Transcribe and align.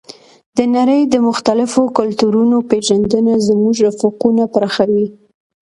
د 0.57 0.59
نړۍ 0.75 1.01
د 1.07 1.15
مختلفو 1.27 1.81
کلتورونو 1.97 2.57
پېژندنه 2.69 3.33
زموږ 3.47 3.75
افقونه 3.91 4.43
پراخوي. 4.53 5.07